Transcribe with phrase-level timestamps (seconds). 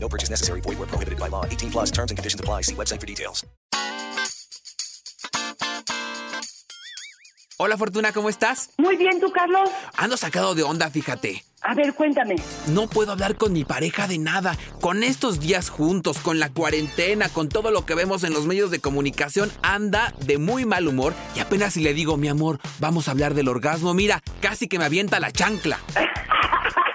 [0.00, 0.60] No purchase necessary.
[0.62, 1.44] Void where prohibited by law.
[1.44, 2.62] 18 plus terms and conditions apply.
[2.62, 3.44] See website for details.
[7.60, 8.70] Hola Fortuna, ¿cómo estás?
[8.78, 9.68] Muy bien, ¿tú, Carlos?
[9.96, 11.44] Ando sacado de onda, fíjate.
[11.62, 12.36] A ver, cuéntame.
[12.68, 14.56] No puedo hablar con mi pareja de nada.
[14.80, 18.70] Con estos días juntos, con la cuarentena, con todo lo que vemos en los medios
[18.70, 21.14] de comunicación, anda de muy mal humor.
[21.34, 24.78] Y apenas si le digo, mi amor, vamos a hablar del orgasmo, mira, casi que
[24.78, 25.80] me avienta la chancla.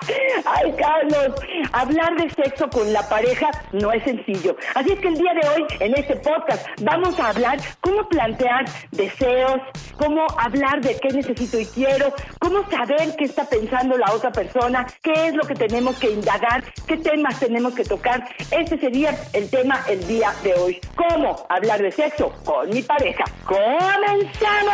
[0.45, 1.35] Ay, Carlos,
[1.71, 4.55] hablar de sexo con la pareja no es sencillo.
[4.75, 8.66] Así es que el día de hoy, en este podcast, vamos a hablar cómo plantear
[8.91, 9.61] deseos,
[9.97, 14.86] cómo hablar de qué necesito y quiero, cómo saber qué está pensando la otra persona,
[15.02, 18.27] qué es lo que tenemos que indagar, qué temas tenemos que tocar.
[18.52, 20.80] Este sería el tema el día de hoy.
[20.95, 23.23] ¿Cómo hablar de sexo con mi pareja?
[23.45, 24.73] ¡Comenzamos!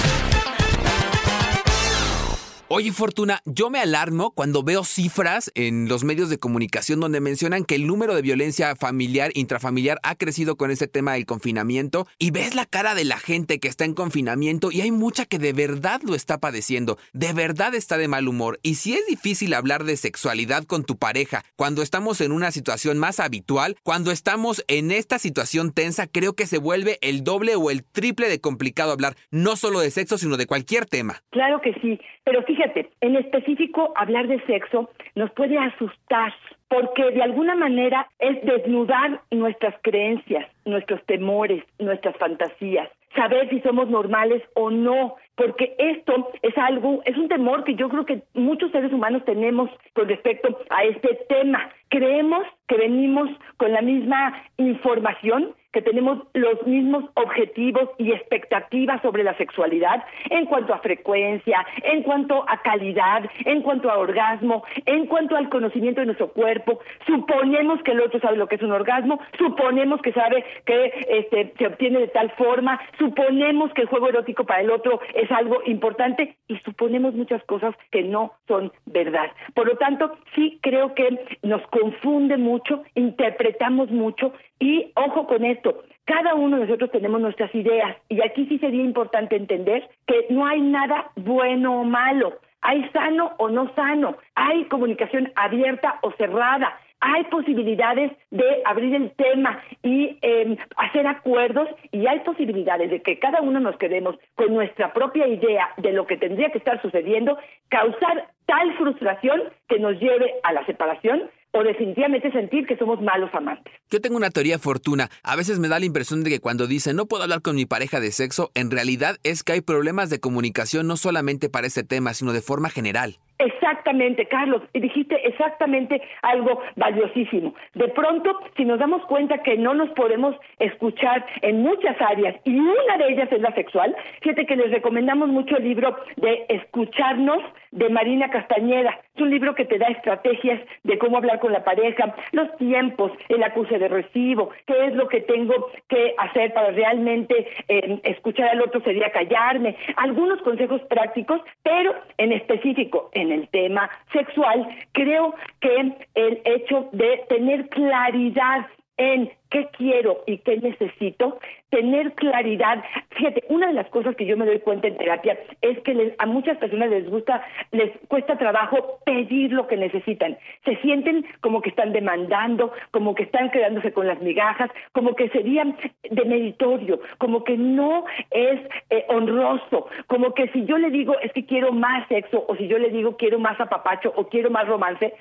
[2.73, 7.65] Oye, Fortuna, yo me alarmo cuando veo cifras en los medios de comunicación donde mencionan
[7.65, 12.31] que el número de violencia familiar, intrafamiliar, ha crecido con este tema del confinamiento y
[12.31, 15.51] ves la cara de la gente que está en confinamiento y hay mucha que de
[15.51, 18.57] verdad lo está padeciendo, de verdad está de mal humor.
[18.63, 22.97] Y si es difícil hablar de sexualidad con tu pareja cuando estamos en una situación
[22.97, 27.69] más habitual, cuando estamos en esta situación tensa, creo que se vuelve el doble o
[27.69, 31.21] el triple de complicado hablar, no solo de sexo, sino de cualquier tema.
[31.31, 32.60] Claro que sí, pero fíjate,
[33.01, 36.33] en específico hablar de sexo nos puede asustar
[36.69, 43.89] porque de alguna manera es desnudar nuestras creencias, nuestros temores, nuestras fantasías, saber si somos
[43.89, 48.71] normales o no, porque esto es algo, es un temor que yo creo que muchos
[48.71, 51.69] seres humanos tenemos con respecto a este tema.
[51.89, 59.23] Creemos que venimos con la misma información, que tenemos los mismos objetivos y expectativas sobre
[59.23, 65.05] la sexualidad en cuanto a frecuencia, en cuanto a calidad, en cuanto a orgasmo, en
[65.07, 66.79] cuanto al conocimiento de nuestro cuerpo.
[67.07, 71.53] Suponemos que el otro sabe lo que es un orgasmo, suponemos que sabe que este,
[71.57, 75.57] se obtiene de tal forma, suponemos que el juego erótico para el otro es algo
[75.65, 79.31] importante y suponemos muchas cosas que no son verdad.
[79.55, 85.83] Por lo tanto, sí creo que nos confunde mucho, interpretamos mucho y ojo con esto,
[86.05, 90.45] cada uno de nosotros tenemos nuestras ideas y aquí sí sería importante entender que no
[90.45, 96.77] hay nada bueno o malo, hay sano o no sano, hay comunicación abierta o cerrada,
[97.01, 103.19] hay posibilidades de abrir el tema y eh, hacer acuerdos y hay posibilidades de que
[103.19, 107.37] cada uno nos quedemos con nuestra propia idea de lo que tendría que estar sucediendo,
[107.69, 111.23] causar tal frustración que nos lleve a la separación
[111.53, 113.73] o definitivamente sentir que somos malos amantes.
[113.89, 115.09] Yo tengo una teoría fortuna.
[115.23, 117.65] A veces me da la impresión de que cuando dicen no puedo hablar con mi
[117.65, 121.83] pareja de sexo, en realidad es que hay problemas de comunicación no solamente para ese
[121.83, 123.17] tema, sino de forma general.
[123.41, 127.55] Exactamente, Carlos, dijiste exactamente algo valiosísimo.
[127.73, 132.59] De pronto, si nos damos cuenta que no nos podemos escuchar en muchas áreas, y
[132.59, 137.41] una de ellas es la sexual, fíjate que les recomendamos mucho el libro de Escucharnos
[137.71, 138.99] de Marina Castañeda.
[139.15, 143.11] Es un libro que te da estrategias de cómo hablar con la pareja, los tiempos,
[143.29, 148.49] el acuse de recibo, qué es lo que tengo que hacer para realmente eh, escuchar
[148.49, 155.33] al otro, sería callarme, algunos consejos prácticos, pero en específico, en el tema sexual, creo
[155.59, 158.67] que el hecho de tener claridad
[159.01, 161.39] en qué quiero y qué necesito,
[161.71, 162.83] tener claridad.
[163.09, 166.13] Fíjate, una de las cosas que yo me doy cuenta en terapia es que les,
[166.19, 170.37] a muchas personas les gusta, les cuesta trabajo pedir lo que necesitan.
[170.65, 175.29] Se sienten como que están demandando, como que están quedándose con las migajas, como que
[175.29, 178.59] serían de meritorio, como que no es
[178.91, 182.67] eh, honroso, como que si yo le digo es que quiero más sexo o si
[182.67, 185.13] yo le digo quiero más apapacho o quiero más romance,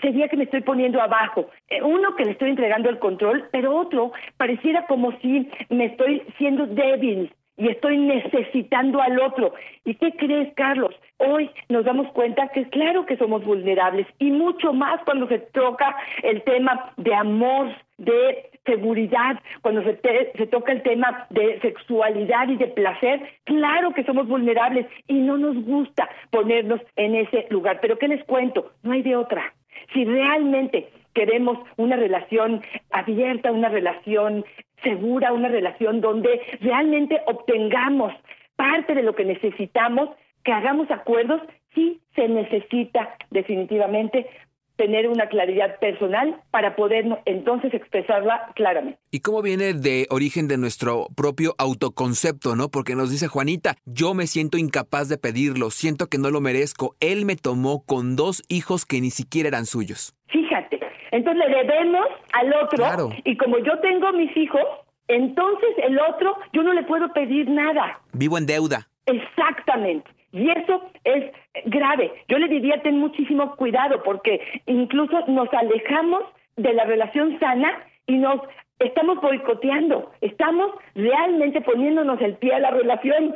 [0.00, 1.50] sería que me estoy poniendo abajo.
[1.68, 6.22] Eh, uno, que le estoy entregando el control, pero otro, pareciera como si me estoy
[6.38, 9.54] siendo débil y estoy necesitando al otro.
[9.84, 10.94] ¿Y qué crees, Carlos?
[11.18, 15.96] Hoy nos damos cuenta que claro que somos vulnerables y mucho más cuando se toca
[16.22, 17.68] el tema de amor,
[17.98, 20.00] de seguridad, cuando se,
[20.36, 25.36] se toca el tema de sexualidad y de placer, claro que somos vulnerables y no
[25.38, 27.78] nos gusta ponernos en ese lugar.
[27.80, 28.72] Pero ¿qué les cuento?
[28.82, 29.52] No hay de otra.
[29.92, 34.44] Si realmente queremos una relación abierta, una relación
[34.82, 38.12] segura, una relación donde realmente obtengamos
[38.56, 40.10] parte de lo que necesitamos,
[40.42, 41.40] que hagamos acuerdos,
[41.74, 44.26] sí se necesita definitivamente
[44.76, 48.98] tener una claridad personal para poder entonces expresarla claramente.
[49.10, 52.68] ¿Y cómo viene de origen de nuestro propio autoconcepto, no?
[52.68, 56.96] Porque nos dice Juanita, yo me siento incapaz de pedirlo, siento que no lo merezco.
[57.00, 60.14] Él me tomó con dos hijos que ni siquiera eran suyos.
[60.26, 60.80] Fíjate,
[61.12, 64.62] entonces le debemos al otro y como yo tengo mis hijos,
[65.08, 68.00] entonces el otro yo no le puedo pedir nada.
[68.12, 68.88] Vivo en deuda.
[69.06, 70.10] Exactamente.
[70.34, 71.32] Y eso es
[71.66, 72.12] grave.
[72.28, 76.24] Yo le diría, ten muchísimo cuidado porque incluso nos alejamos
[76.56, 77.72] de la relación sana
[78.06, 78.40] y nos
[78.80, 83.34] estamos boicoteando, estamos realmente poniéndonos el pie a la relación.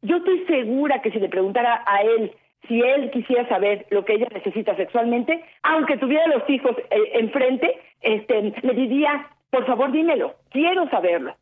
[0.00, 2.32] Yo estoy segura que si le preguntara a él
[2.66, 7.78] si él quisiera saber lo que ella necesita sexualmente, aunque tuviera los hijos eh, enfrente,
[8.02, 11.34] este, le diría, por favor dímelo, quiero saberlo.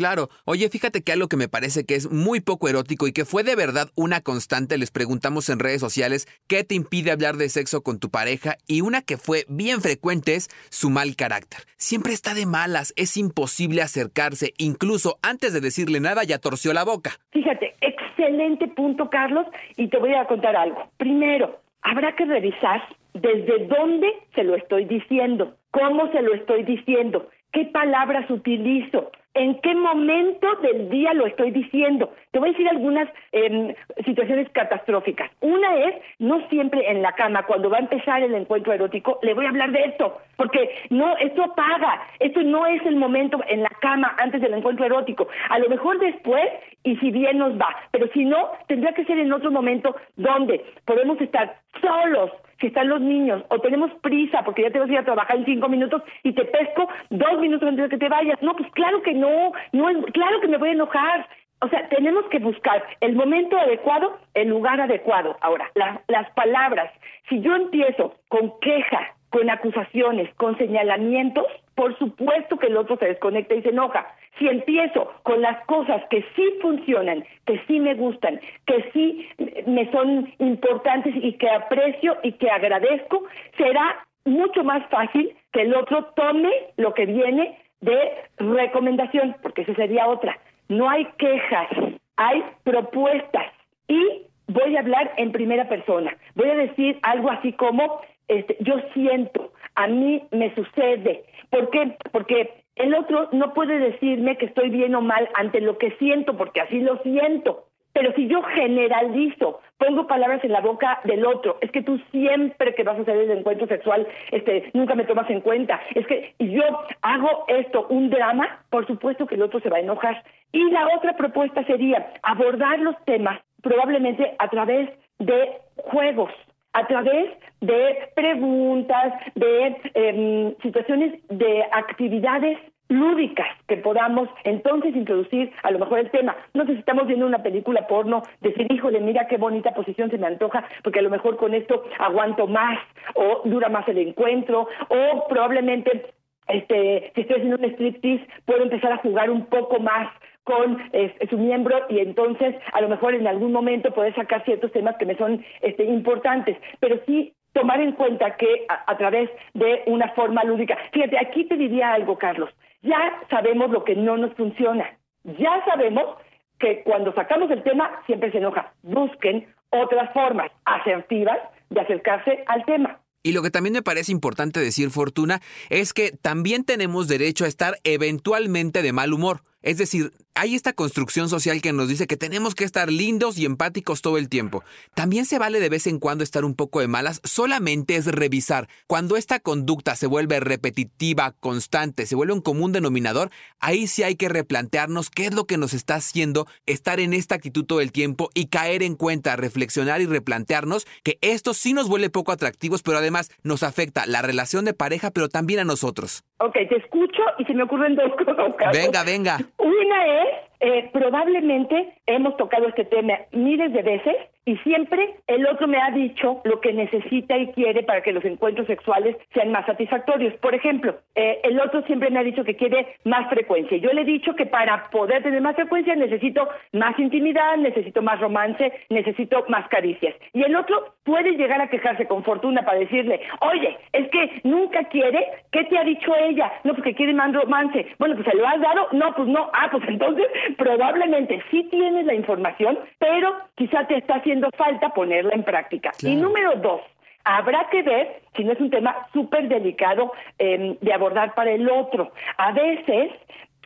[0.00, 0.30] Claro.
[0.46, 3.44] Oye, fíjate que algo que me parece que es muy poco erótico y que fue
[3.44, 7.82] de verdad una constante, les preguntamos en redes sociales, ¿qué te impide hablar de sexo
[7.82, 8.56] con tu pareja?
[8.66, 11.60] Y una que fue bien frecuente es su mal carácter.
[11.76, 16.86] Siempre está de malas, es imposible acercarse, incluso antes de decirle nada ya torció la
[16.86, 17.10] boca.
[17.32, 20.90] Fíjate, excelente punto, Carlos, y te voy a contar algo.
[20.96, 22.80] Primero, habrá que revisar
[23.12, 29.60] desde dónde se lo estoy diciendo, cómo se lo estoy diciendo, qué palabras utilizo, en
[29.60, 32.12] qué momento del día lo estoy diciendo.
[32.32, 33.74] Te voy a decir algunas em,
[34.04, 35.30] situaciones catastróficas.
[35.40, 39.34] Una es, no siempre en la cama, cuando va a empezar el encuentro erótico, le
[39.34, 43.62] voy a hablar de esto, porque no, esto apaga, esto no es el momento en
[43.62, 45.28] la cama antes del encuentro erótico.
[45.48, 46.46] A lo mejor después,
[46.82, 50.64] y si bien nos va, pero si no, tendría que ser en otro momento donde
[50.84, 52.30] podemos estar solos,
[52.60, 55.36] si están los niños, o tenemos prisa porque ya te vas a ir a trabajar
[55.36, 58.40] en cinco minutos y te pesco dos minutos antes de que te vayas.
[58.42, 61.28] No, pues claro que no, no claro que me voy a enojar.
[61.62, 65.36] O sea, tenemos que buscar el momento adecuado, el lugar adecuado.
[65.40, 66.90] Ahora, las palabras.
[67.28, 73.06] Si yo empiezo con queja, con acusaciones, con señalamientos, por supuesto que el otro se
[73.06, 74.06] desconecta y se enoja.
[74.40, 79.28] Si empiezo con las cosas que sí funcionan, que sí me gustan, que sí
[79.66, 83.22] me son importantes y que aprecio y que agradezco,
[83.58, 87.98] será mucho más fácil que el otro tome lo que viene de
[88.38, 90.38] recomendación, porque esa sería otra.
[90.68, 91.68] No hay quejas,
[92.16, 93.52] hay propuestas.
[93.88, 96.16] Y voy a hablar en primera persona.
[96.34, 101.24] Voy a decir algo así como, este, yo siento, a mí me sucede.
[101.50, 101.96] ¿Por qué?
[102.12, 106.36] Porque el otro no puede decirme que estoy bien o mal ante lo que siento,
[106.36, 107.66] porque así lo siento.
[107.92, 112.74] Pero si yo generalizo, pongo palabras en la boca del otro, es que tú siempre
[112.74, 116.34] que vas a hacer el encuentro sexual, este, nunca me tomas en cuenta, es que
[116.38, 116.62] yo
[117.02, 120.22] hago esto, un drama, por supuesto que el otro se va a enojar.
[120.52, 124.88] Y la otra propuesta sería abordar los temas probablemente a través
[125.18, 126.30] de juegos,
[126.72, 127.30] a través
[127.60, 132.58] de preguntas, de em, situaciones, de actividades
[132.90, 136.36] lúdicas que podamos entonces introducir a lo mejor el tema.
[136.52, 140.18] No sé si estamos viendo una película porno, decir, híjole, mira qué bonita posición se
[140.18, 142.78] me antoja, porque a lo mejor con esto aguanto más
[143.14, 146.12] o dura más el encuentro, o probablemente
[146.48, 150.08] este, si estoy haciendo un striptease, puedo empezar a jugar un poco más
[150.42, 150.82] con
[151.28, 155.06] su miembro y entonces a lo mejor en algún momento poder sacar ciertos temas que
[155.06, 160.08] me son este, importantes, pero sí tomar en cuenta que a, a, través de una
[160.10, 160.76] forma lúdica.
[160.92, 162.50] Fíjate, aquí te diría algo, Carlos.
[162.82, 164.98] Ya sabemos lo que no nos funciona.
[165.24, 166.16] Ya sabemos
[166.58, 168.72] que cuando sacamos el tema siempre se enoja.
[168.82, 171.38] Busquen otras formas asertivas
[171.70, 173.00] de acercarse al tema.
[173.22, 177.48] Y lo que también me parece importante decir, Fortuna, es que también tenemos derecho a
[177.48, 179.42] estar eventualmente de mal humor.
[179.62, 183.44] Es decir, hay esta construcción social que nos dice que tenemos que estar lindos y
[183.44, 184.64] empáticos todo el tiempo.
[184.94, 188.68] También se vale de vez en cuando estar un poco de malas, solamente es revisar.
[188.86, 194.14] Cuando esta conducta se vuelve repetitiva, constante, se vuelve un común denominador, ahí sí hay
[194.14, 197.92] que replantearnos qué es lo que nos está haciendo estar en esta actitud todo el
[197.92, 202.82] tiempo y caer en cuenta, reflexionar y replantearnos que esto sí nos vuelve poco atractivos,
[202.82, 206.24] pero además nos afecta la relación de pareja, pero también a nosotros.
[206.38, 208.72] Ok, te escucho y se me ocurren dos cosas.
[208.72, 209.38] Venga, venga.
[209.60, 210.28] Una es
[210.60, 214.16] eh, probablemente hemos tocado este tema miles de veces
[214.50, 218.24] y siempre el otro me ha dicho lo que necesita y quiere para que los
[218.24, 220.34] encuentros sexuales sean más satisfactorios.
[220.38, 223.76] Por ejemplo, eh, el otro siempre me ha dicho que quiere más frecuencia.
[223.76, 228.18] Yo le he dicho que para poder tener más frecuencia necesito más intimidad, necesito más
[228.18, 230.16] romance, necesito más caricias.
[230.32, 234.82] Y el otro puede llegar a quejarse con fortuna para decirle, oye, es que nunca
[234.88, 236.50] quiere, ¿qué te ha dicho ella?
[236.64, 237.86] No, porque quiere más romance.
[238.00, 239.48] Bueno, pues se lo has dado, no, pues no.
[239.52, 240.26] Ah, pues entonces
[240.56, 245.92] probablemente sí tienes la información, pero quizá te está haciendo falta ponerla en práctica.
[246.02, 246.80] Y número dos,
[247.24, 251.68] Habrá que ver si no es un tema súper delicado eh, de abordar para el
[251.68, 252.12] otro.
[252.38, 253.12] A veces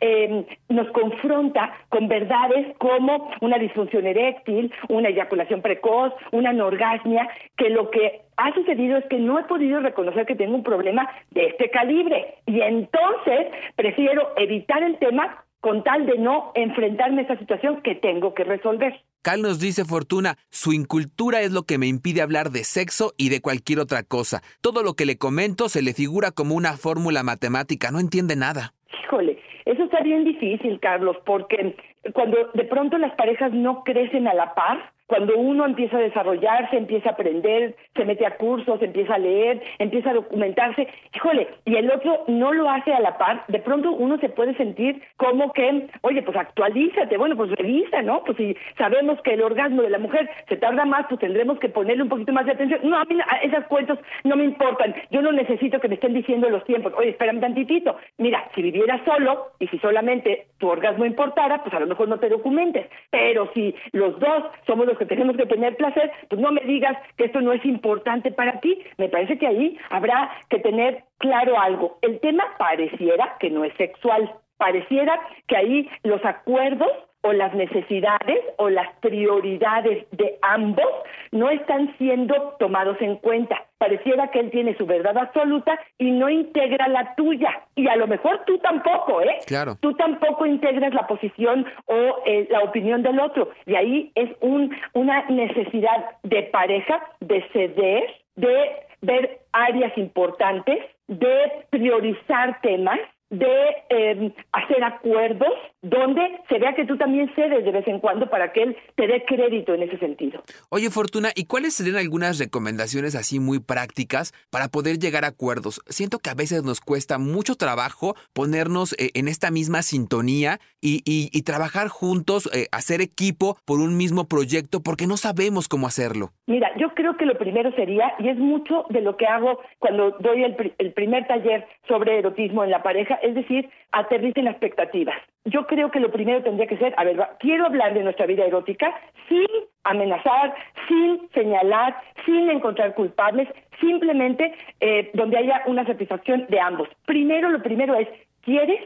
[0.01, 7.69] eh, nos confronta con verdades como una disfunción eréctil, una eyaculación precoz, una anorgasmia, que
[7.69, 11.45] lo que ha sucedido es que no he podido reconocer que tengo un problema de
[11.47, 17.37] este calibre y entonces prefiero evitar el tema con tal de no enfrentarme a esa
[17.37, 18.99] situación que tengo que resolver.
[19.25, 23.29] Cal nos dice Fortuna, su incultura es lo que me impide hablar de sexo y
[23.29, 24.43] de cualquier otra cosa.
[24.61, 28.75] Todo lo que le comento se le figura como una fórmula matemática, no entiende nada.
[29.03, 31.75] Híjole, eso está bien difícil, Carlos, porque
[32.13, 36.77] cuando de pronto las parejas no crecen a la par, cuando uno empieza a desarrollarse,
[36.77, 41.75] empieza a aprender, se mete a cursos, empieza a leer, empieza a documentarse, híjole, y
[41.75, 45.53] el otro no lo hace a la par, de pronto uno se puede sentir como
[45.53, 48.23] que, oye, pues actualízate, bueno, pues revisa, ¿no?
[48.23, 51.69] Pues si sabemos que el orgasmo de la mujer se tarda más, pues tendremos que
[51.69, 52.79] ponerle un poquito más de atención.
[52.83, 56.49] No, a mí esas cuentos no me importan, yo no necesito que me estén diciendo
[56.49, 61.61] los tiempos, oye, espérame tantitito, mira, si vivieras solo y si solamente tu orgasmo importara,
[61.63, 65.37] pues a lo mejor no te documentes, pero si los dos somos los que tenemos
[65.37, 68.79] que tener placer, pues no me digas que esto no es importante para ti.
[68.97, 71.97] Me parece que ahí habrá que tener claro algo.
[72.01, 76.91] El tema pareciera que no es sexual, pareciera que ahí los acuerdos
[77.25, 80.85] o las necesidades o las prioridades de ambos
[81.31, 83.65] no están siendo tomados en cuenta.
[83.79, 87.49] Pareciera que él tiene su verdad absoluta y no integra la tuya.
[87.75, 89.39] Y a lo mejor tú tampoco, ¿eh?
[89.47, 89.75] Claro.
[89.79, 93.49] Tú tampoco integras la posición o eh, la opinión del otro.
[93.65, 98.03] Y ahí es un, una necesidad de pareja de ceder,
[98.35, 98.69] de
[99.01, 100.77] ver áreas importantes,
[101.07, 103.47] de priorizar temas de
[103.89, 108.51] eh, hacer acuerdos donde se vea que tú también cedes de vez en cuando para
[108.51, 110.41] que él te dé crédito en ese sentido.
[110.69, 115.81] Oye, Fortuna, ¿y cuáles serían algunas recomendaciones así muy prácticas para poder llegar a acuerdos?
[115.87, 121.01] Siento que a veces nos cuesta mucho trabajo ponernos eh, en esta misma sintonía y,
[121.05, 126.29] y, trabajar juntos, eh, hacer equipo por un mismo proyecto, porque no sabemos cómo hacerlo.
[126.45, 130.11] Mira, yo creo que lo primero sería, y es mucho de lo que hago cuando
[130.19, 135.15] doy el, el primer taller sobre erotismo en la pareja, es decir, aterricen expectativas.
[135.45, 138.45] Yo creo que lo primero tendría que ser, a ver, quiero hablar de nuestra vida
[138.45, 138.93] erótica
[139.29, 139.47] sin
[139.83, 140.55] amenazar,
[140.87, 141.95] sin señalar,
[142.25, 143.47] sin encontrar culpables,
[143.79, 146.89] simplemente eh, donde haya una satisfacción de ambos.
[147.05, 148.07] Primero, lo primero es,
[148.41, 148.81] ¿quieres?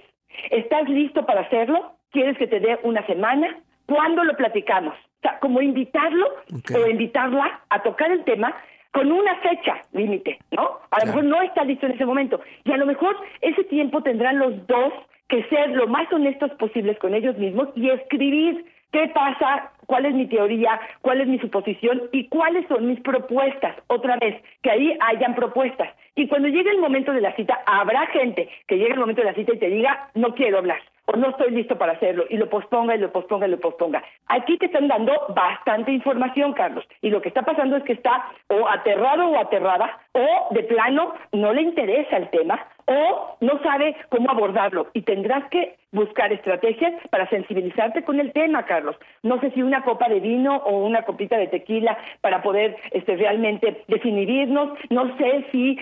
[0.51, 1.93] ¿Estás listo para hacerlo?
[2.11, 3.59] ¿Quieres que te dé una semana?
[3.85, 4.93] ¿Cuándo lo platicamos?
[4.93, 6.25] O sea, como invitarlo
[6.73, 8.55] o invitarla a tocar el tema
[8.91, 10.79] con una fecha límite, ¿no?
[10.91, 12.41] A lo mejor no está listo en ese momento.
[12.63, 14.93] Y a lo mejor ese tiempo tendrán los dos
[15.27, 20.15] que ser lo más honestos posibles con ellos mismos y escribir qué pasa, cuál es
[20.15, 23.75] mi teoría, cuál es mi suposición y cuáles son mis propuestas.
[23.87, 25.89] Otra vez, que ahí hayan propuestas.
[26.15, 29.27] Y cuando llegue el momento de la cita, habrá gente que llegue el momento de
[29.27, 30.81] la cita y te diga, no quiero hablar
[31.11, 34.03] o no estoy listo para hacerlo y lo posponga y lo posponga y lo posponga.
[34.27, 38.25] Aquí te están dando bastante información, Carlos, y lo que está pasando es que está
[38.47, 43.95] o aterrado o aterrada o de plano no le interesa el tema o no sabe
[44.09, 48.95] cómo abordarlo y tendrás que buscar estrategias para sensibilizarte con el tema, Carlos.
[49.23, 53.15] No sé si una copa de vino o una copita de tequila para poder este,
[53.15, 55.77] realmente desinhibirnos, no sé si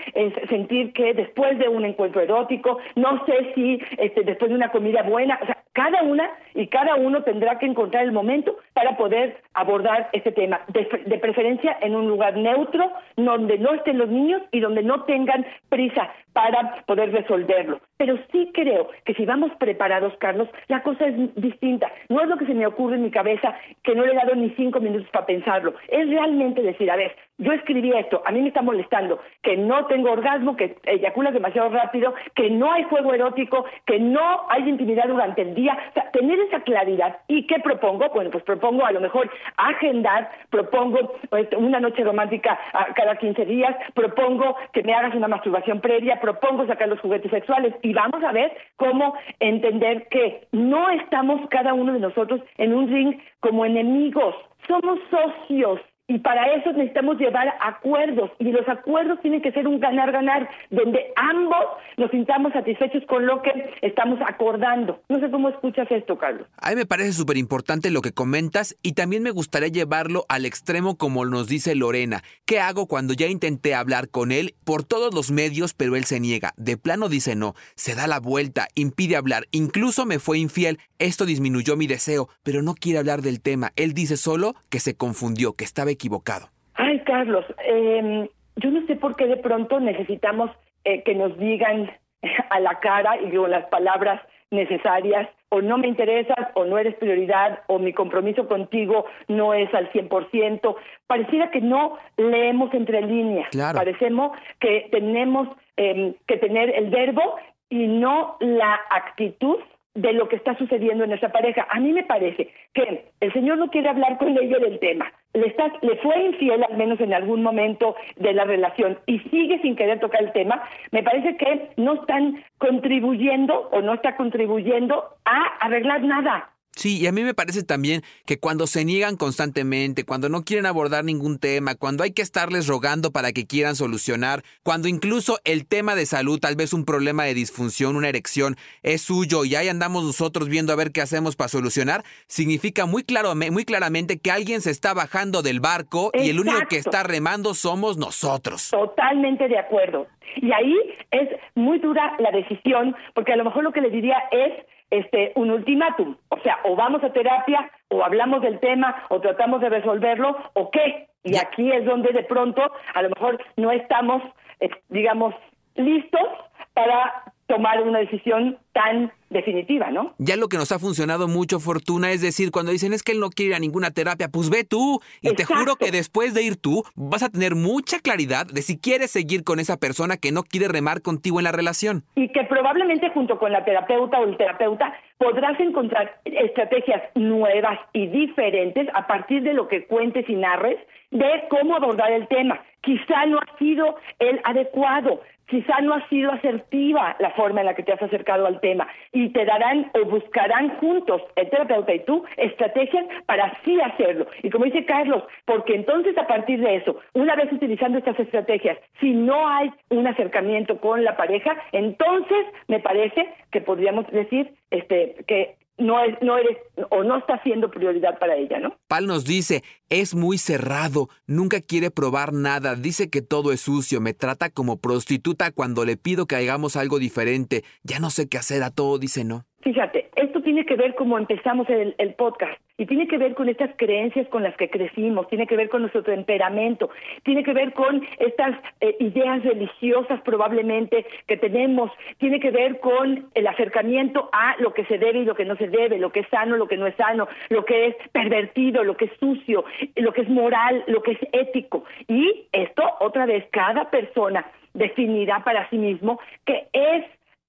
[0.48, 5.02] sentir que después de un encuentro erótico, no sé si este, después de una comida
[5.02, 9.40] buena, o sea, cada una y cada uno tendrá que encontrar el momento para poder
[9.54, 14.17] abordar este tema, de preferencia en un lugar neutro, donde no estén los niños
[14.52, 17.80] y donde no tengan prisa para poder resolverlo.
[17.98, 21.90] Pero sí creo que si vamos preparados, Carlos, la cosa es distinta.
[22.08, 24.34] No es lo que se me ocurre en mi cabeza, que no le he dado
[24.36, 25.74] ni cinco minutos para pensarlo.
[25.88, 29.86] Es realmente decir, a ver, yo escribí esto, a mí me está molestando, que no
[29.86, 35.08] tengo orgasmo, que eyaculas demasiado rápido, que no hay juego erótico, que no hay intimidad
[35.08, 35.76] durante el día.
[35.90, 37.18] O sea, tener esa claridad.
[37.28, 38.08] ¿Y qué propongo?
[38.14, 42.58] Bueno, pues propongo a lo mejor agendar, propongo pues, una noche romántica
[42.94, 47.74] cada 15 días, propongo que me hagas una masturbación previa, propongo sacar los juguetes sexuales
[47.92, 53.18] vamos a ver cómo entender que no estamos cada uno de nosotros en un ring
[53.40, 54.34] como enemigos,
[54.66, 59.78] somos socios y para eso necesitamos llevar acuerdos y los acuerdos tienen que ser un
[59.78, 61.64] ganar-ganar, donde ambos
[61.98, 63.50] nos sintamos satisfechos con lo que
[63.82, 65.02] estamos acordando.
[65.10, 66.48] No sé cómo escuchas esto, Carlos.
[66.56, 70.46] A mí me parece súper importante lo que comentas y también me gustaría llevarlo al
[70.46, 72.22] extremo como nos dice Lorena.
[72.46, 76.20] ¿Qué hago cuando ya intenté hablar con él por todos los medios, pero él se
[76.20, 76.54] niega?
[76.56, 80.78] De plano dice no, se da la vuelta, impide hablar, incluso me fue infiel.
[80.98, 83.72] Esto disminuyó mi deseo, pero no quiere hablar del tema.
[83.76, 86.46] Él dice solo que se confundió, que estaba equivocado.
[86.74, 90.50] Ay, Carlos, eh, yo no sé por qué de pronto necesitamos
[90.84, 91.90] eh, que nos digan
[92.50, 96.94] a la cara y con las palabras necesarias o no me interesas o no eres
[96.96, 100.76] prioridad o mi compromiso contigo no es al 100%.
[101.06, 103.48] Pareciera que no leemos entre líneas.
[103.50, 103.78] Claro.
[103.78, 107.36] Parecemos que tenemos eh, que tener el verbo
[107.70, 109.58] y no la actitud
[110.00, 111.66] de lo que está sucediendo en nuestra pareja.
[111.70, 115.12] A mí me parece que el Señor no quiere hablar con ella del tema.
[115.34, 119.60] Le, está, le fue infiel al menos en algún momento de la relación y sigue
[119.60, 120.62] sin querer tocar el tema.
[120.92, 126.50] Me parece que no están contribuyendo o no está contribuyendo a arreglar nada.
[126.72, 130.64] Sí, y a mí me parece también que cuando se niegan constantemente, cuando no quieren
[130.64, 135.66] abordar ningún tema, cuando hay que estarles rogando para que quieran solucionar, cuando incluso el
[135.66, 139.68] tema de salud, tal vez un problema de disfunción, una erección, es suyo y ahí
[139.68, 144.30] andamos nosotros viendo a ver qué hacemos para solucionar, significa muy, claro, muy claramente que
[144.30, 148.70] alguien se está bajando del barco y el único que está remando somos nosotros.
[148.70, 150.06] Totalmente de acuerdo.
[150.36, 150.74] Y ahí
[151.10, 154.52] es muy dura la decisión, porque a lo mejor lo que le diría es
[154.90, 159.60] este un ultimátum, o sea, o vamos a terapia, o hablamos del tema, o tratamos
[159.60, 161.08] de resolverlo, o qué.
[161.24, 162.62] Y aquí es donde de pronto
[162.94, 164.22] a lo mejor no estamos,
[164.60, 165.34] eh, digamos,
[165.74, 166.28] listos
[166.74, 170.14] para tomar una decisión tan definitiva, ¿no?
[170.18, 173.20] Ya lo que nos ha funcionado mucho, Fortuna, es decir, cuando dicen es que él
[173.20, 175.00] no quiere ir a ninguna terapia, pues ve tú.
[175.22, 178.78] Y te juro que después de ir tú, vas a tener mucha claridad de si
[178.78, 182.04] quieres seguir con esa persona que no quiere remar contigo en la relación.
[182.14, 188.06] y que probablemente junto con la terapeuta o el terapeuta podrás encontrar estrategias nuevas y
[188.06, 190.78] diferentes a partir de lo que cuentes y narres
[191.10, 192.60] de cómo abordar el tema.
[192.82, 197.74] Quizá no ha sido el adecuado, quizá no ha sido asertiva la forma en la
[197.74, 202.04] que te has acercado al tema y te darán o buscarán juntos, el terapeuta y
[202.04, 204.26] tú, estrategias para así hacerlo.
[204.42, 208.78] Y como dice Carlos, porque entonces a partir de eso, una vez utilizando estas estrategias,
[209.00, 215.16] si no hay un acercamiento con la pareja, entonces me parece que podríamos decir este
[215.26, 216.58] que no es no eres
[216.90, 218.76] o no está siendo prioridad para ella, ¿no?
[218.88, 224.00] Pal nos dice, es muy cerrado, nunca quiere probar nada, dice que todo es sucio,
[224.00, 228.38] me trata como prostituta cuando le pido que hagamos algo diferente, ya no sé qué
[228.38, 229.44] hacer, a todo dice no.
[229.62, 230.07] Fíjate,
[230.48, 234.26] tiene que ver como empezamos el, el podcast y tiene que ver con estas creencias
[234.28, 236.88] con las que crecimos, tiene que ver con nuestro temperamento,
[237.22, 243.28] tiene que ver con estas eh, ideas religiosas probablemente que tenemos, tiene que ver con
[243.34, 246.20] el acercamiento a lo que se debe y lo que no se debe, lo que
[246.20, 249.66] es sano, lo que no es sano, lo que es pervertido, lo que es sucio,
[249.96, 251.84] lo que es moral, lo que es ético.
[252.06, 257.04] Y esto, otra vez, cada persona definirá para sí mismo qué es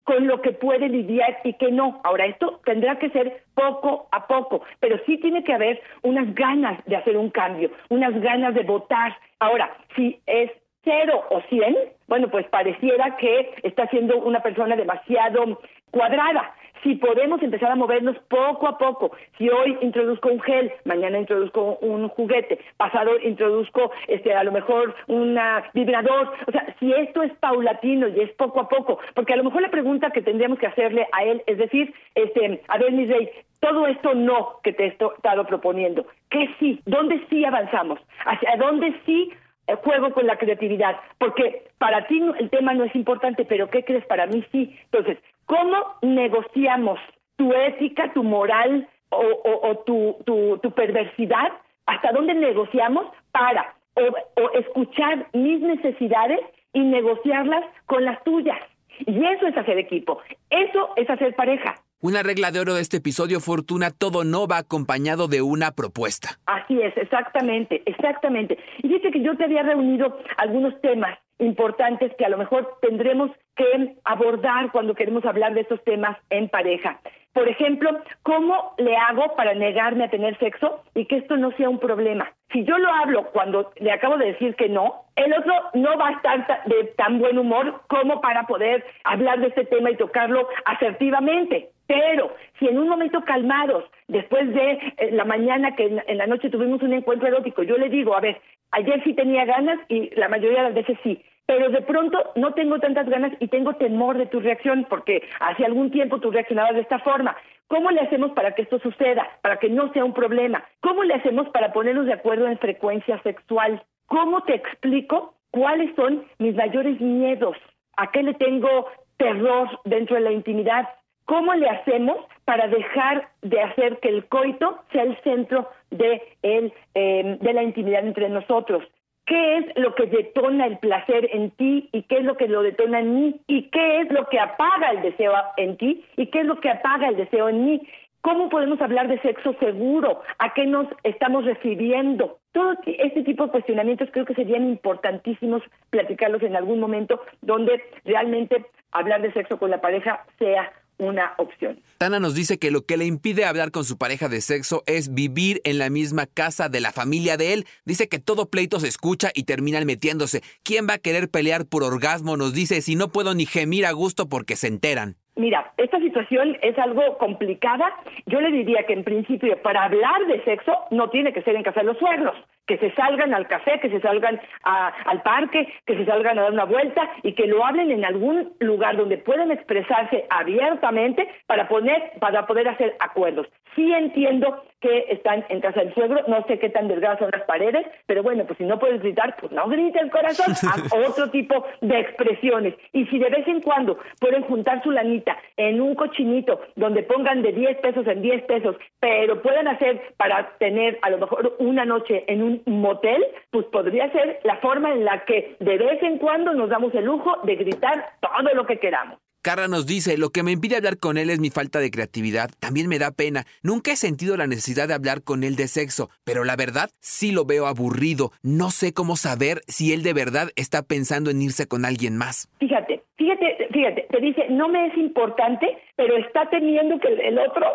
[0.09, 2.01] con lo que puede lidiar y que no.
[2.03, 6.83] Ahora, esto tendrá que ser poco a poco, pero sí tiene que haber unas ganas
[6.85, 9.15] de hacer un cambio, unas ganas de votar.
[9.39, 10.49] Ahora, si es
[10.83, 11.75] cero o cien,
[12.07, 16.55] bueno, pues pareciera que está siendo una persona demasiado cuadrada.
[16.83, 21.77] Si podemos empezar a movernos poco a poco, si hoy introduzco un gel, mañana introduzco
[21.81, 25.37] un juguete, pasado introduzco este a lo mejor un
[25.73, 29.43] vibrador, o sea, si esto es paulatino y es poco a poco, porque a lo
[29.43, 33.05] mejor la pregunta que tendríamos que hacerle a él es decir, este, a ver, mi
[33.05, 36.81] rey, todo esto no que te he estado proponiendo, ¿qué sí?
[36.85, 37.99] ¿Dónde sí avanzamos?
[38.25, 39.31] ¿Hacia dónde sí
[39.69, 43.83] eh, juego con la creatividad, porque para ti el tema no es importante, pero ¿qué
[43.83, 44.03] crees?
[44.05, 44.75] Para mí sí.
[44.85, 45.19] Entonces,
[45.53, 46.99] ¿cómo negociamos
[47.35, 49.17] tu ética, tu moral o,
[49.51, 51.49] o- o tu, tu, tu perversidad?
[51.85, 54.01] ¿Hasta dónde negociamos para o,
[54.41, 56.39] o escuchar mis necesidades
[56.73, 58.59] y negociarlas con las tuyas?
[59.07, 61.75] Y eso es hacer equipo, eso es hacer pareja.
[62.01, 66.29] Una regla de oro de este episodio, Fortuna, todo no va acompañado de una propuesta.
[66.45, 68.57] Así es, exactamente, exactamente.
[68.83, 73.31] Y dice que yo te había reunido algunos temas importantes que a lo mejor tendremos
[73.55, 76.99] que abordar cuando queremos hablar de estos temas en pareja.
[77.33, 77.89] Por ejemplo,
[78.23, 82.31] ¿cómo le hago para negarme a tener sexo y que esto no sea un problema?
[82.51, 86.09] Si yo lo hablo cuando le acabo de decir que no, el otro no va
[86.09, 90.47] a estar de tan buen humor como para poder hablar de este tema y tocarlo
[90.65, 91.69] asertivamente.
[91.85, 96.49] Pero si en un momento calmados, después de eh, la mañana que en, la noche
[96.49, 98.39] tuvimos un encuentro erótico, yo le digo, a ver,
[98.71, 102.53] ayer sí tenía ganas y la mayoría de las veces sí, pero de pronto no
[102.53, 106.75] tengo tantas ganas y tengo temor de tu reacción porque hace algún tiempo tú reaccionabas
[106.75, 107.35] de esta forma.
[107.67, 110.63] ¿Cómo le hacemos para que esto suceda, para que no sea un problema?
[110.79, 113.81] ¿Cómo le hacemos para ponernos de acuerdo en frecuencia sexual?
[114.05, 117.57] ¿Cómo te explico cuáles son mis mayores miedos?
[117.97, 120.89] ¿A qué le tengo terror dentro de la intimidad?
[121.25, 126.73] ¿Cómo le hacemos para dejar de hacer que el coito sea el centro de, el,
[126.95, 128.83] eh, de la intimidad entre nosotros?
[129.25, 132.63] ¿Qué es lo que detona el placer en ti y qué es lo que lo
[132.63, 133.41] detona en mí?
[133.45, 136.69] ¿Y qué es lo que apaga el deseo en ti y qué es lo que
[136.69, 137.87] apaga el deseo en mí?
[138.21, 140.21] ¿Cómo podemos hablar de sexo seguro?
[140.39, 142.39] ¿A qué nos estamos refiriendo?
[142.51, 148.65] Todo este tipo de cuestionamientos creo que serían importantísimos platicarlos en algún momento donde realmente
[148.91, 151.81] hablar de sexo con la pareja sea una opción.
[151.97, 155.13] Tana nos dice que lo que le impide hablar con su pareja de sexo es
[155.13, 157.65] vivir en la misma casa de la familia de él.
[157.85, 160.43] Dice que todo pleito se escucha y terminan metiéndose.
[160.63, 162.37] ¿Quién va a querer pelear por orgasmo?
[162.37, 165.17] Nos dice si no puedo ni gemir a gusto porque se enteran.
[165.39, 167.95] Mira, esta situación es algo complicada.
[168.25, 171.63] Yo le diría que en principio para hablar de sexo no tiene que ser en
[171.63, 172.35] casa de los suegros,
[172.67, 176.51] que se salgan al café, que se salgan al parque, que se salgan a dar
[176.51, 182.11] una vuelta y que lo hablen en algún lugar donde puedan expresarse abiertamente para poner,
[182.19, 183.47] para poder hacer acuerdos.
[183.77, 187.43] Sí entiendo que están en casa del suegro, no sé qué tan delgadas son las
[187.43, 190.53] paredes, pero bueno, pues si no puedes gritar, pues no grite el corazón,
[191.07, 192.75] otro tipo de expresiones.
[192.93, 197.41] Y si de vez en cuando pueden juntar su lanita en un cochinito donde pongan
[197.41, 201.85] de 10 pesos en 10 pesos, pero pueden hacer para tener a lo mejor una
[201.85, 206.17] noche en un motel, pues podría ser la forma en la que de vez en
[206.17, 209.19] cuando nos damos el lujo de gritar todo lo que queramos.
[209.41, 212.49] Carla nos dice, lo que me impide hablar con él es mi falta de creatividad.
[212.59, 213.45] También me da pena.
[213.63, 217.31] Nunca he sentido la necesidad de hablar con él de sexo, pero la verdad sí
[217.31, 218.31] lo veo aburrido.
[218.43, 222.49] No sé cómo saber si él de verdad está pensando en irse con alguien más.
[222.59, 227.65] Fíjate, fíjate, fíjate, te dice, no me es importante, pero está temiendo que el otro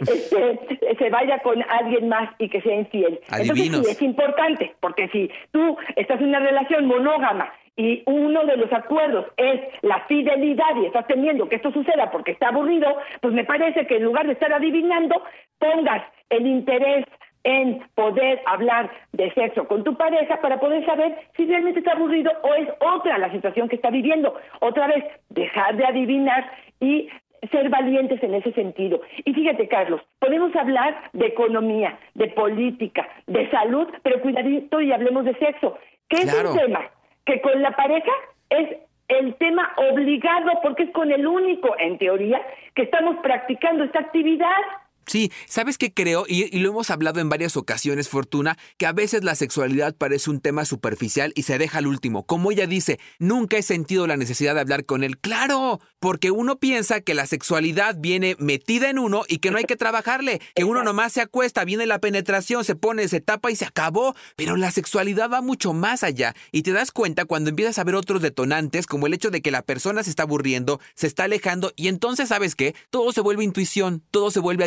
[0.00, 3.18] este, se vaya con alguien más y que sea infiel.
[3.30, 3.66] Adivinos.
[3.66, 7.50] Entonces sí, es importante, porque si tú estás en una relación monógama
[7.82, 12.30] y uno de los acuerdos es la fidelidad y estás temiendo que esto suceda porque
[12.30, 15.20] está aburrido, pues me parece que en lugar de estar adivinando,
[15.58, 17.04] pongas el interés
[17.42, 22.30] en poder hablar de sexo con tu pareja para poder saber si realmente está aburrido
[22.42, 24.38] o es otra la situación que está viviendo.
[24.60, 27.08] Otra vez, dejar de adivinar y
[27.50, 29.00] ser valientes en ese sentido.
[29.24, 35.24] Y fíjate, Carlos, podemos hablar de economía, de política, de salud, pero cuidadito y hablemos
[35.24, 35.76] de sexo.
[36.08, 36.88] ¿Qué es el tema?
[37.24, 38.12] Que con la pareja
[38.50, 38.76] es
[39.08, 42.40] el tema obligado porque es con el único, en teoría,
[42.74, 44.62] que estamos practicando esta actividad.
[45.06, 46.24] Sí, ¿sabes qué creo?
[46.28, 50.40] Y, lo hemos hablado en varias ocasiones, Fortuna, que a veces la sexualidad parece un
[50.40, 52.24] tema superficial y se deja al último.
[52.24, 55.18] Como ella dice, nunca he sentido la necesidad de hablar con él.
[55.18, 55.80] ¡Claro!
[55.98, 59.76] Porque uno piensa que la sexualidad viene metida en uno y que no hay que
[59.76, 63.64] trabajarle, que uno nomás se acuesta, viene la penetración, se pone, se tapa y se
[63.64, 64.14] acabó.
[64.36, 67.94] Pero la sexualidad va mucho más allá y te das cuenta cuando empiezas a ver
[67.94, 71.72] otros detonantes, como el hecho de que la persona se está aburriendo, se está alejando
[71.76, 72.74] y entonces, ¿sabes qué?
[72.90, 74.64] Todo se vuelve intuición, todo se vuelve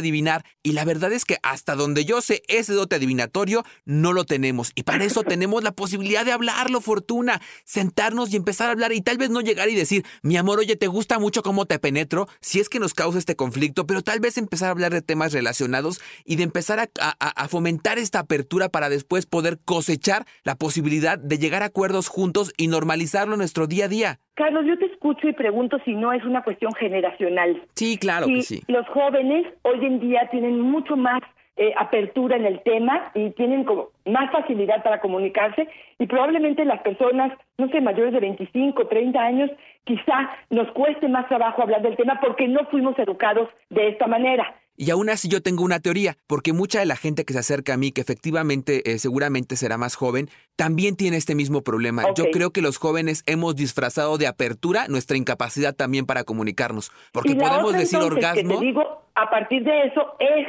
[0.63, 4.71] y la verdad es que hasta donde yo sé ese dote adivinatorio no lo tenemos
[4.75, 9.01] y para eso tenemos la posibilidad de hablarlo, Fortuna, sentarnos y empezar a hablar y
[9.01, 12.27] tal vez no llegar y decir, mi amor, oye, ¿te gusta mucho cómo te penetro?
[12.41, 15.33] Si es que nos causa este conflicto, pero tal vez empezar a hablar de temas
[15.33, 21.17] relacionados y de empezar a, a fomentar esta apertura para después poder cosechar la posibilidad
[21.17, 24.19] de llegar a acuerdos juntos y normalizarlo en nuestro día a día.
[24.35, 27.61] Carlos, yo te escucho y pregunto si no es una cuestión generacional.
[27.73, 28.61] Sí, claro que sí.
[28.67, 31.21] Los jóvenes hoy en día tienen mucho más
[31.57, 36.81] eh, apertura en el tema y tienen como más facilidad para comunicarse y probablemente las
[36.81, 39.49] personas, no sé, mayores de 25, 30 años,
[39.85, 44.53] quizá nos cueste más trabajo hablar del tema porque no fuimos educados de esta manera.
[44.77, 47.73] Y aún así yo tengo una teoría, porque mucha de la gente que se acerca
[47.73, 52.03] a mí, que efectivamente eh, seguramente será más joven, también tiene este mismo problema.
[52.15, 57.35] Yo creo que los jóvenes hemos disfrazado de apertura nuestra incapacidad también para comunicarnos, porque
[57.35, 58.55] podemos decir orgasmo.
[58.55, 60.47] Que te digo, a partir de eso es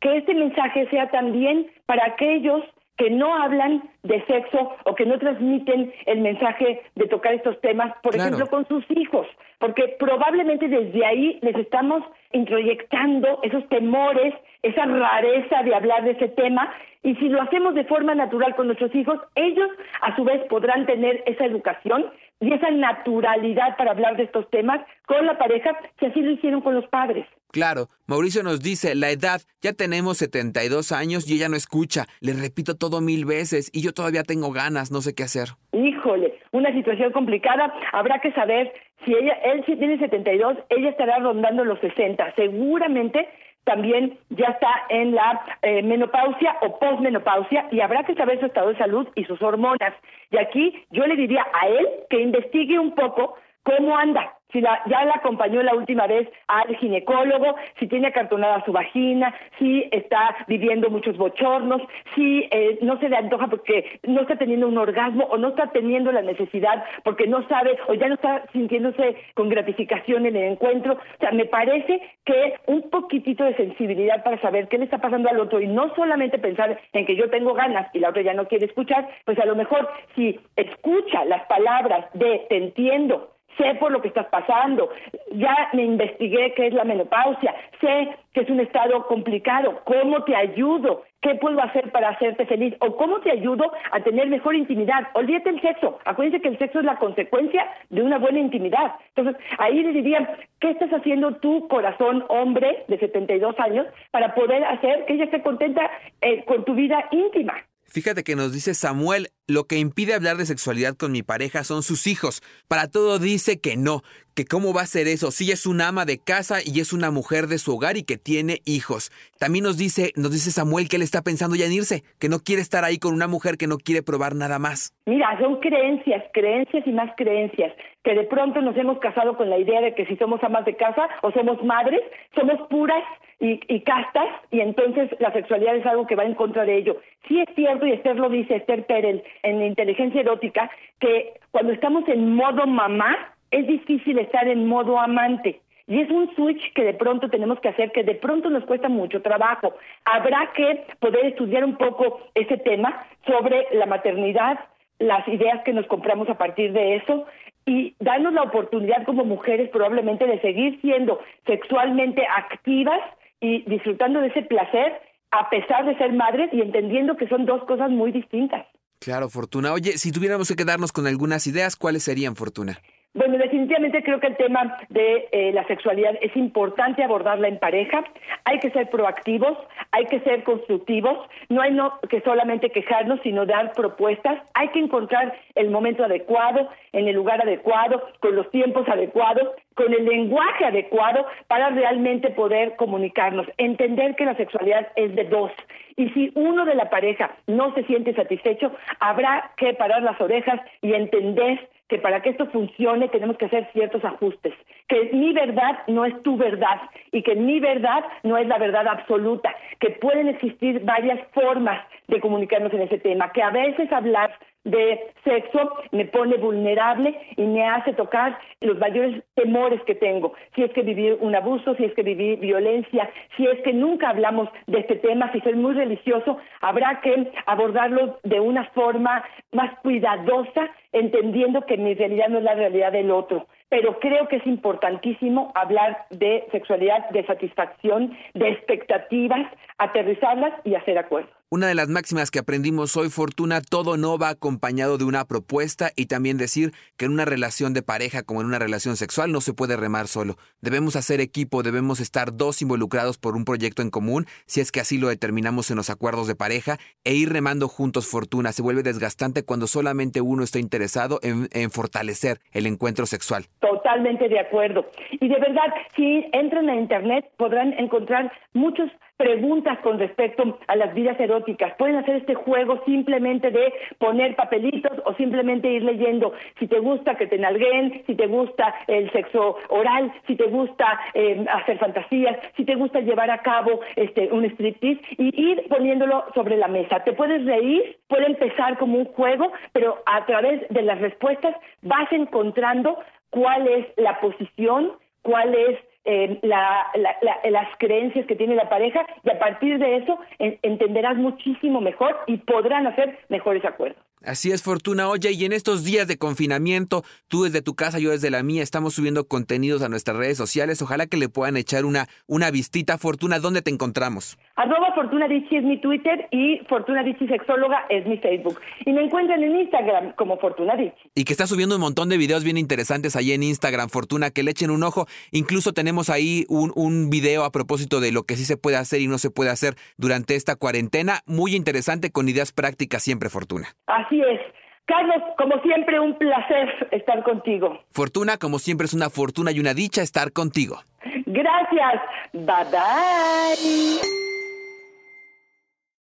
[0.00, 2.62] que este mensaje sea también para aquellos
[2.98, 7.96] que no hablan de sexo o que no transmiten el mensaje de tocar estos temas,
[8.02, 9.26] por ejemplo, con sus hijos,
[9.60, 16.28] porque probablemente desde ahí les estamos introyectando esos temores, esa rareza de hablar de ese
[16.28, 19.70] tema, y si lo hacemos de forma natural con nuestros hijos, ellos
[20.02, 22.06] a su vez podrán tener esa educación
[22.40, 26.60] y esa naturalidad para hablar de estos temas con la pareja, si así lo hicieron
[26.60, 27.26] con los padres.
[27.50, 32.34] Claro, Mauricio nos dice, la edad, ya tenemos 72 años y ella no escucha, le
[32.34, 35.48] repito todo mil veces y yo todavía tengo ganas, no sé qué hacer.
[35.72, 38.72] Híjole, una situación complicada, habrá que saber
[39.04, 43.26] si ella, él sí tiene 72, ella estará rondando los 60, seguramente
[43.64, 48.68] también ya está en la eh, menopausia o posmenopausia y habrá que saber su estado
[48.68, 49.92] de salud y sus hormonas.
[50.30, 54.80] Y aquí yo le diría a él que investigue un poco cómo anda, si la,
[54.86, 60.36] ya la acompañó la última vez al ginecólogo, si tiene acartonada su vagina, si está
[60.46, 61.82] viviendo muchos bochornos,
[62.14, 65.70] si eh, no se le antoja porque no está teniendo un orgasmo o no está
[65.70, 70.52] teniendo la necesidad porque no sabe o ya no está sintiéndose con gratificación en el
[70.52, 70.94] encuentro.
[70.94, 75.28] O sea, me parece que un poquitito de sensibilidad para saber qué le está pasando
[75.28, 78.34] al otro y no solamente pensar en que yo tengo ganas y la otra ya
[78.34, 83.74] no quiere escuchar, pues a lo mejor si escucha las palabras de te entiendo, sé
[83.74, 84.88] por lo que estás pasando,
[85.32, 90.34] ya me investigué qué es la menopausia, sé que es un estado complicado, cómo te
[90.34, 95.08] ayudo, qué puedo hacer para hacerte feliz o cómo te ayudo a tener mejor intimidad.
[95.14, 98.94] Olvídate el sexo, acuérdense que el sexo es la consecuencia de una buena intimidad.
[99.14, 104.64] Entonces, ahí le diría, ¿qué estás haciendo tú, corazón hombre de 72 años, para poder
[104.64, 105.90] hacer que ella esté contenta
[106.20, 107.54] eh, con tu vida íntima?
[107.90, 111.82] Fíjate que nos dice Samuel, lo que impide hablar de sexualidad con mi pareja son
[111.82, 112.42] sus hijos.
[112.68, 114.02] Para todo dice que no,
[114.36, 117.10] que cómo va a ser eso, si es una ama de casa y es una
[117.10, 119.10] mujer de su hogar y que tiene hijos.
[119.38, 122.40] También nos dice, nos dice Samuel que él está pensando ya en irse, que no
[122.40, 124.92] quiere estar ahí con una mujer que no quiere probar nada más.
[125.06, 127.72] Mira, son creencias, creencias y más creencias,
[128.04, 130.76] que de pronto nos hemos casado con la idea de que si somos amas de
[130.76, 132.00] casa o somos madres,
[132.34, 133.02] somos puras
[133.40, 136.96] y, y castas y entonces la sexualidad es algo que va en contra de ello.
[137.26, 142.08] Sí es cierto, y Esther lo dice, Esther Perel, en inteligencia erótica, que cuando estamos
[142.08, 145.60] en modo mamá, es difícil estar en modo amante.
[145.86, 148.90] Y es un switch que de pronto tenemos que hacer, que de pronto nos cuesta
[148.90, 149.74] mucho trabajo.
[150.04, 154.58] Habrá que poder estudiar un poco ese tema sobre la maternidad,
[154.98, 157.26] las ideas que nos compramos a partir de eso
[157.64, 163.00] y darnos la oportunidad como mujeres probablemente de seguir siendo sexualmente activas
[163.40, 167.64] y disfrutando de ese placer a pesar de ser madres y entendiendo que son dos
[167.64, 168.66] cosas muy distintas.
[168.98, 169.72] Claro, Fortuna.
[169.72, 172.78] Oye, si tuviéramos que quedarnos con algunas ideas, ¿cuáles serían, Fortuna?
[173.14, 178.04] Bueno, definitivamente creo que el tema de eh, la sexualidad es importante abordarla en pareja.
[178.44, 179.56] Hay que ser proactivos,
[179.98, 181.18] hay que ser constructivos.
[181.48, 184.40] No hay no, que solamente quejarnos, sino dar propuestas.
[184.54, 189.92] Hay que encontrar el momento adecuado, en el lugar adecuado, con los tiempos adecuados, con
[189.92, 193.46] el lenguaje adecuado para realmente poder comunicarnos.
[193.58, 195.50] Entender que la sexualidad es de dos.
[195.96, 200.60] Y si uno de la pareja no se siente satisfecho, habrá que parar las orejas
[200.80, 204.54] y entender que para que esto funcione tenemos que hacer ciertos ajustes,
[204.88, 206.80] que mi verdad no es tu verdad
[207.12, 212.20] y que mi verdad no es la verdad absoluta, que pueden existir varias formas de
[212.20, 214.32] comunicarnos en ese tema, que a veces hablar
[214.64, 220.34] de sexo me pone vulnerable y me hace tocar los mayores temores que tengo.
[220.54, 224.10] Si es que viví un abuso, si es que viví violencia, si es que nunca
[224.10, 229.78] hablamos de este tema, si soy muy religioso, habrá que abordarlo de una forma más
[229.80, 234.46] cuidadosa, entendiendo que mi realidad no es la realidad del otro pero creo que es
[234.46, 241.37] importantísimo hablar de sexualidad, de satisfacción, de expectativas, aterrizarlas y hacer acuerdos.
[241.50, 245.92] Una de las máximas que aprendimos hoy, Fortuna, todo no va acompañado de una propuesta
[245.96, 249.40] y también decir que en una relación de pareja como en una relación sexual no
[249.40, 250.36] se puede remar solo.
[250.60, 254.80] Debemos hacer equipo, debemos estar dos involucrados por un proyecto en común, si es que
[254.80, 258.52] así lo determinamos en los acuerdos de pareja, e ir remando juntos Fortuna.
[258.52, 263.46] Se vuelve desgastante cuando solamente uno está interesado en, fortalecer el encuentro sexual.
[263.60, 264.84] Totalmente de acuerdo.
[265.12, 270.94] Y de verdad, si entran a Internet podrán encontrar muchos preguntas con respecto a las
[270.94, 271.74] vidas eróticas.
[271.76, 277.16] Pueden hacer este juego simplemente de poner papelitos o simplemente ir leyendo si te gusta
[277.16, 282.38] que te nalguen, si te gusta el sexo oral, si te gusta eh, hacer fantasías,
[282.56, 287.00] si te gusta llevar a cabo este un striptease y ir poniéndolo sobre la mesa.
[287.00, 292.10] Te puedes reír, puede empezar como un juego, pero a través de las respuestas vas
[292.12, 292.98] encontrando
[293.30, 295.78] cuál es la posición, cuál es
[296.10, 302.16] eh, las creencias que tiene la pareja y a partir de eso entenderás muchísimo mejor
[302.26, 304.07] y podrán hacer mejores acuerdos.
[304.24, 305.08] Así es, Fortuna.
[305.08, 308.62] Oye, y en estos días de confinamiento, tú desde tu casa, yo desde la mía,
[308.62, 310.82] estamos subiendo contenidos a nuestras redes sociales.
[310.82, 312.98] Ojalá que le puedan echar una, una vistita.
[312.98, 314.38] Fortuna, ¿dónde te encontramos?
[314.56, 318.60] Arroba Fortuna es mi Twitter y Fortuna Sexóloga es mi Facebook.
[318.84, 320.74] Y me encuentran en Instagram como Fortuna
[321.14, 324.42] Y que está subiendo un montón de videos bien interesantes ahí en Instagram, Fortuna, que
[324.42, 325.06] le echen un ojo.
[325.30, 329.00] Incluso tenemos ahí un, un video a propósito de lo que sí se puede hacer
[329.00, 331.20] y no se puede hacer durante esta cuarentena.
[331.26, 333.68] Muy interesante, con ideas prácticas siempre, Fortuna.
[334.08, 334.40] Así es.
[334.86, 337.78] Carlos, como siempre, un placer estar contigo.
[337.90, 340.82] Fortuna, como siempre, es una fortuna y una dicha estar contigo.
[341.26, 342.02] Gracias.
[342.32, 344.37] Bye bye.